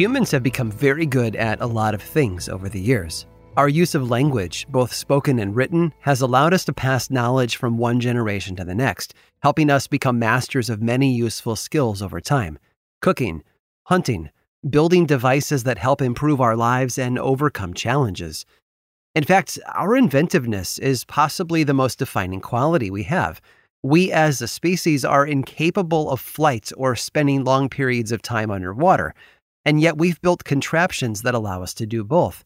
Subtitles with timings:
[0.00, 3.26] Humans have become very good at a lot of things over the years.
[3.58, 7.76] Our use of language, both spoken and written, has allowed us to pass knowledge from
[7.76, 12.58] one generation to the next, helping us become masters of many useful skills over time
[13.02, 13.42] cooking,
[13.88, 14.30] hunting,
[14.70, 18.46] building devices that help improve our lives and overcome challenges.
[19.14, 23.38] In fact, our inventiveness is possibly the most defining quality we have.
[23.82, 29.14] We as a species are incapable of flight or spending long periods of time underwater.
[29.64, 32.44] And yet we've built contraptions that allow us to do both.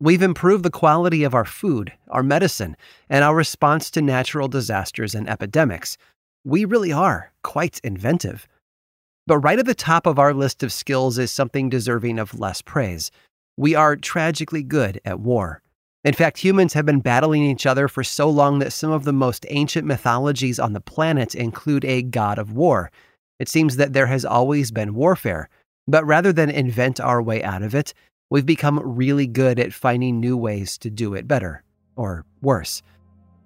[0.00, 2.76] We've improved the quality of our food, our medicine,
[3.08, 5.96] and our response to natural disasters and epidemics.
[6.44, 8.46] We really are quite inventive.
[9.26, 12.62] But right at the top of our list of skills is something deserving of less
[12.62, 13.10] praise.
[13.56, 15.62] We are tragically good at war.
[16.04, 19.12] In fact, humans have been battling each other for so long that some of the
[19.12, 22.92] most ancient mythologies on the planet include a god of war.
[23.40, 25.48] It seems that there has always been warfare,
[25.88, 27.94] but rather than invent our way out of it,
[28.30, 31.62] we've become really good at finding new ways to do it better,
[31.96, 32.82] or worse.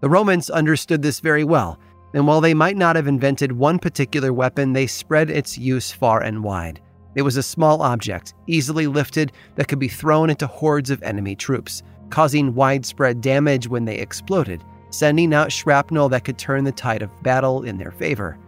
[0.00, 1.78] The Romans understood this very well,
[2.14, 6.22] and while they might not have invented one particular weapon, they spread its use far
[6.22, 6.80] and wide.
[7.14, 11.36] It was a small object, easily lifted, that could be thrown into hordes of enemy
[11.36, 17.02] troops, causing widespread damage when they exploded, sending out shrapnel that could turn the tide
[17.02, 18.38] of battle in their favor.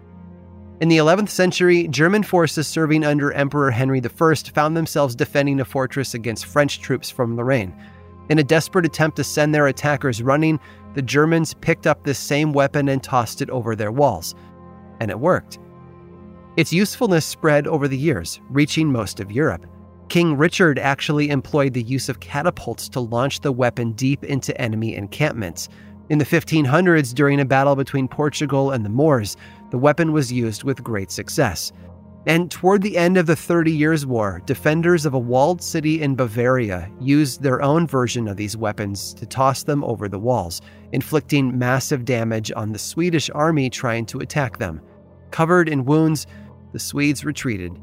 [0.81, 5.65] In the 11th century, German forces serving under Emperor Henry I found themselves defending a
[5.65, 7.73] fortress against French troops from Lorraine.
[8.29, 10.59] In a desperate attempt to send their attackers running,
[10.95, 14.35] the Germans picked up this same weapon and tossed it over their walls.
[14.99, 15.61] And it worked.
[16.57, 19.67] Its usefulness spread over the years, reaching most of Europe.
[20.09, 24.97] King Richard actually employed the use of catapults to launch the weapon deep into enemy
[24.97, 25.69] encampments.
[26.11, 29.37] In the 1500s, during a battle between Portugal and the Moors,
[29.75, 31.73] the weapon was used with great success.
[32.29, 36.15] And toward the end of the Thirty Years' War, defenders of a walled city in
[36.15, 40.61] Bavaria used their own version of these weapons to toss them over the walls,
[40.93, 44.81] inflicting massive damage on the Swedish army trying to attack them.
[45.33, 46.29] Covered in wounds,
[46.71, 47.77] the Swedes retreated.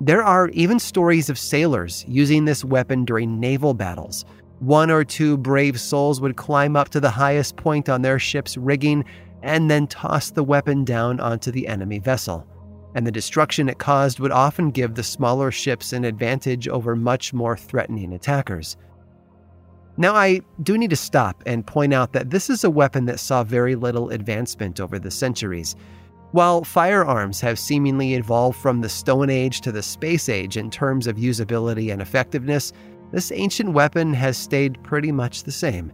[0.00, 4.24] There are even stories of sailors using this weapon during naval battles,
[4.58, 8.56] one or two brave souls would climb up to the highest point on their ship's
[8.56, 9.04] rigging
[9.42, 12.46] and then toss the weapon down onto the enemy vessel.
[12.94, 17.32] And the destruction it caused would often give the smaller ships an advantage over much
[17.32, 18.76] more threatening attackers.
[19.96, 23.20] Now, I do need to stop and point out that this is a weapon that
[23.20, 25.76] saw very little advancement over the centuries.
[26.32, 31.06] While firearms have seemingly evolved from the Stone Age to the Space Age in terms
[31.06, 32.72] of usability and effectiveness,
[33.10, 35.92] this ancient weapon has stayed pretty much the same.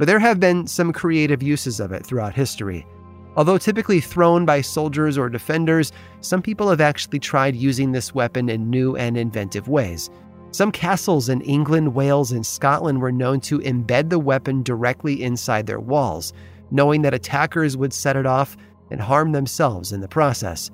[0.00, 2.86] But there have been some creative uses of it throughout history.
[3.36, 8.48] Although typically thrown by soldiers or defenders, some people have actually tried using this weapon
[8.48, 10.08] in new and inventive ways.
[10.52, 15.66] Some castles in England, Wales, and Scotland were known to embed the weapon directly inside
[15.66, 16.32] their walls,
[16.70, 18.56] knowing that attackers would set it off
[18.90, 20.70] and harm themselves in the process.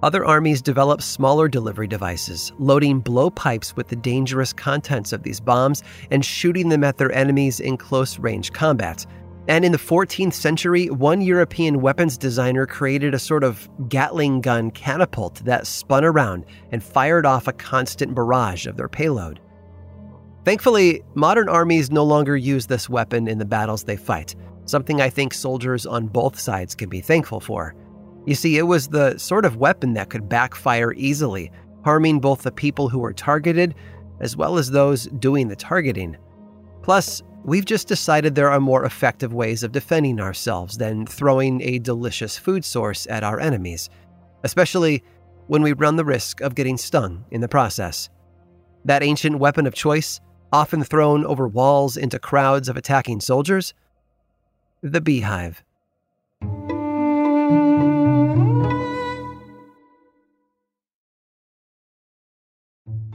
[0.00, 5.82] Other armies developed smaller delivery devices, loading blowpipes with the dangerous contents of these bombs
[6.12, 9.04] and shooting them at their enemies in close range combat.
[9.48, 14.70] And in the 14th century, one European weapons designer created a sort of Gatling gun
[14.70, 19.40] catapult that spun around and fired off a constant barrage of their payload.
[20.44, 25.10] Thankfully, modern armies no longer use this weapon in the battles they fight, something I
[25.10, 27.74] think soldiers on both sides can be thankful for.
[28.28, 31.50] You see, it was the sort of weapon that could backfire easily,
[31.82, 33.74] harming both the people who were targeted
[34.20, 36.14] as well as those doing the targeting.
[36.82, 41.78] Plus, we've just decided there are more effective ways of defending ourselves than throwing a
[41.78, 43.88] delicious food source at our enemies,
[44.44, 45.02] especially
[45.46, 48.10] when we run the risk of getting stung in the process.
[48.84, 50.20] That ancient weapon of choice,
[50.52, 53.72] often thrown over walls into crowds of attacking soldiers?
[54.82, 55.64] The beehive.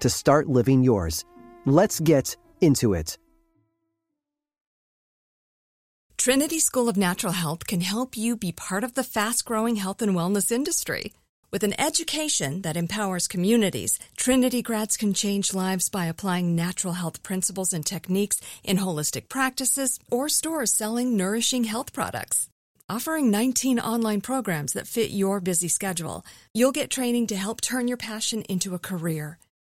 [0.00, 1.24] to start living yours.
[1.64, 3.18] Let's get into it.
[6.18, 10.02] Trinity School of Natural Health can help you be part of the fast growing health
[10.02, 11.12] and wellness industry.
[11.52, 17.22] With an education that empowers communities, Trinity grads can change lives by applying natural health
[17.22, 22.48] principles and techniques in holistic practices or stores selling nourishing health products.
[22.88, 27.86] Offering 19 online programs that fit your busy schedule, you'll get training to help turn
[27.86, 29.38] your passion into a career.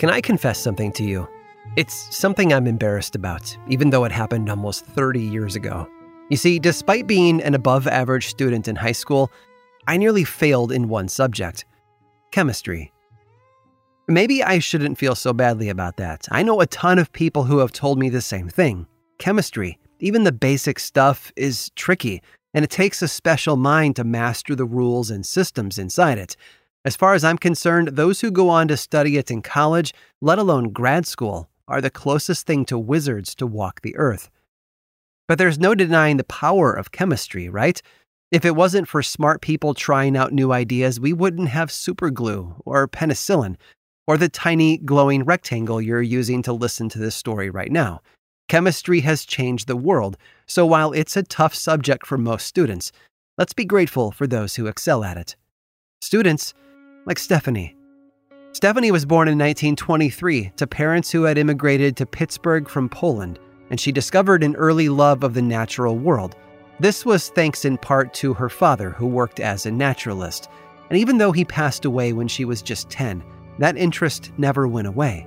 [0.00, 1.28] Can I confess something to you?
[1.76, 5.86] It's something I'm embarrassed about, even though it happened almost 30 years ago.
[6.30, 9.30] You see, despite being an above average student in high school,
[9.86, 11.66] I nearly failed in one subject
[12.30, 12.94] chemistry.
[14.08, 16.26] Maybe I shouldn't feel so badly about that.
[16.30, 18.86] I know a ton of people who have told me the same thing.
[19.18, 22.22] Chemistry, even the basic stuff, is tricky,
[22.54, 26.36] and it takes a special mind to master the rules and systems inside it.
[26.82, 29.92] As far as I'm concerned, those who go on to study it in college,
[30.22, 34.30] let alone grad school, are the closest thing to wizards to walk the earth.
[35.28, 37.80] But there's no denying the power of chemistry, right?
[38.32, 42.88] If it wasn't for smart people trying out new ideas, we wouldn't have superglue or
[42.88, 43.56] penicillin
[44.06, 48.00] or the tiny glowing rectangle you're using to listen to this story right now.
[48.48, 52.90] Chemistry has changed the world, so while it's a tough subject for most students,
[53.38, 55.36] let's be grateful for those who excel at it.
[56.00, 56.54] Students,
[57.06, 57.76] like Stephanie.
[58.52, 63.38] Stephanie was born in 1923 to parents who had immigrated to Pittsburgh from Poland,
[63.70, 66.34] and she discovered an early love of the natural world.
[66.80, 70.48] This was thanks in part to her father, who worked as a naturalist.
[70.88, 73.22] And even though he passed away when she was just 10,
[73.58, 75.26] that interest never went away.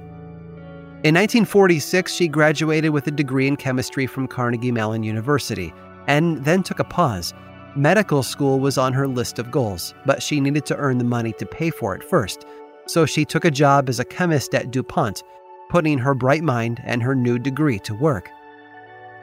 [1.04, 5.74] In 1946, she graduated with a degree in chemistry from Carnegie Mellon University,
[6.08, 7.34] and then took a pause
[7.76, 11.34] Medical school was on her list of goals, but she needed to earn the money
[11.34, 12.46] to pay for it first.
[12.86, 15.24] So she took a job as a chemist at DuPont,
[15.70, 18.30] putting her bright mind and her new degree to work.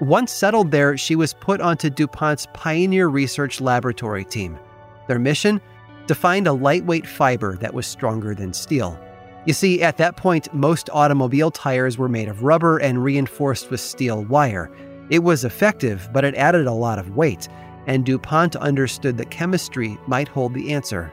[0.00, 4.58] Once settled there, she was put onto DuPont's Pioneer Research Laboratory team.
[5.06, 5.60] Their mission?
[6.08, 8.98] To find a lightweight fiber that was stronger than steel.
[9.46, 13.80] You see, at that point, most automobile tires were made of rubber and reinforced with
[13.80, 14.72] steel wire.
[15.08, 17.48] It was effective, but it added a lot of weight
[17.90, 21.12] and DuPont understood that chemistry might hold the answer.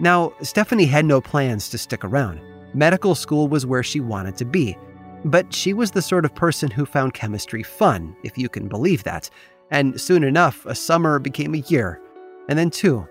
[0.00, 2.40] Now, Stephanie had no plans to stick around.
[2.72, 4.78] Medical school was where she wanted to be.
[5.26, 9.02] But she was the sort of person who found chemistry fun, if you can believe
[9.04, 9.28] that.
[9.70, 12.00] And soon enough, a summer became a year,
[12.48, 13.06] and then two.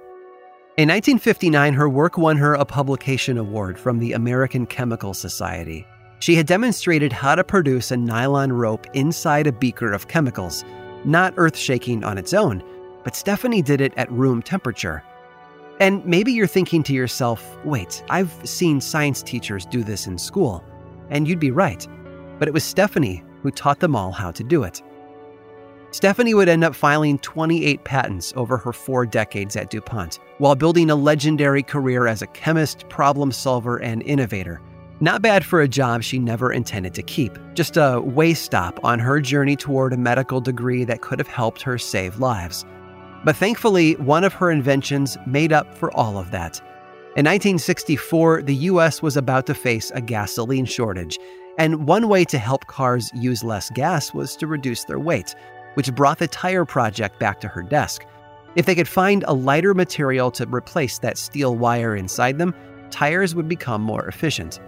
[0.77, 5.85] In 1959, her work won her a publication award from the American Chemical Society.
[6.19, 10.63] She had demonstrated how to produce a nylon rope inside a beaker of chemicals,
[11.05, 12.63] not earth shaking on its own,
[13.03, 15.03] but Stephanie did it at room temperature.
[15.79, 20.63] And maybe you're thinking to yourself, wait, I've seen science teachers do this in school.
[21.09, 21.87] And you'd be right.
[22.39, 24.81] But it was Stephanie who taught them all how to do it.
[25.91, 30.89] Stephanie would end up filing 28 patents over her four decades at DuPont, while building
[30.89, 34.59] a legendary career as a chemist, problem solver, and innovator.
[34.99, 38.97] Not bad for a job she never intended to keep, just a way stop on
[38.97, 42.65] her journey toward a medical degree that could have helped her save lives.
[43.23, 46.59] But thankfully, one of her inventions made up for all of that.
[47.15, 51.19] In 1964, the US was about to face a gasoline shortage,
[51.59, 55.35] and one way to help cars use less gas was to reduce their weight,
[55.75, 58.03] which brought the tire project back to her desk.
[58.55, 62.55] If they could find a lighter material to replace that steel wire inside them,
[62.89, 64.59] tires would become more efficient.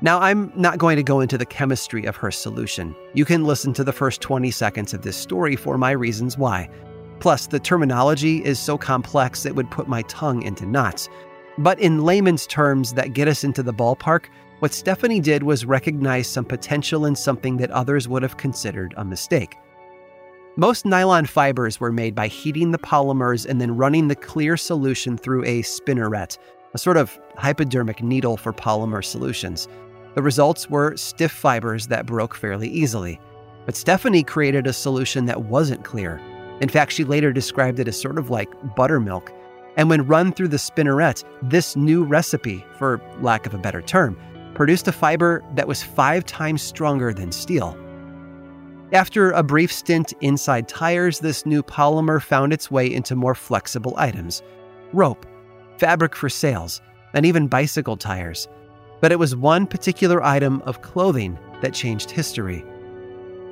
[0.00, 2.94] Now, I'm not going to go into the chemistry of her solution.
[3.14, 6.70] You can listen to the first 20 seconds of this story for my reasons why.
[7.18, 11.08] Plus, the terminology is so complex it would put my tongue into knots.
[11.58, 14.26] But in layman's terms that get us into the ballpark,
[14.60, 19.04] what Stephanie did was recognize some potential in something that others would have considered a
[19.04, 19.56] mistake.
[20.54, 25.18] Most nylon fibers were made by heating the polymers and then running the clear solution
[25.18, 26.38] through a spinneret,
[26.74, 29.66] a sort of hypodermic needle for polymer solutions.
[30.14, 33.20] The results were stiff fibers that broke fairly easily.
[33.66, 36.20] But Stephanie created a solution that wasn't clear,
[36.60, 39.32] in fact, she later described it as sort of like buttermilk.
[39.76, 44.18] And when run through the spinneret, this new recipe, for lack of a better term,
[44.54, 47.76] produced a fiber that was five times stronger than steel.
[48.92, 53.94] After a brief stint inside tires, this new polymer found its way into more flexible
[53.96, 54.42] items
[54.94, 55.26] rope,
[55.76, 56.80] fabric for sails,
[57.12, 58.48] and even bicycle tires.
[59.00, 62.64] But it was one particular item of clothing that changed history.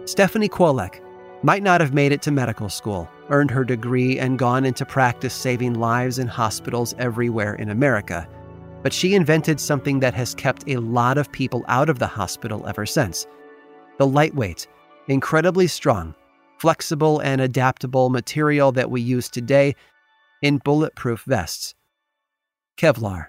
[0.05, 1.01] Stephanie Kwolek,
[1.43, 5.35] might not have made it to medical school, earned her degree, and gone into practice
[5.35, 8.29] saving lives in hospitals everywhere in America.
[8.83, 12.67] But she invented something that has kept a lot of people out of the hospital
[12.67, 13.27] ever since
[13.99, 14.67] the lightweight,
[15.09, 16.15] incredibly strong,
[16.59, 19.75] flexible, and adaptable material that we use today
[20.43, 21.75] in bulletproof vests
[22.77, 23.29] Kevlar.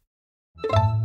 [0.63, 1.00] you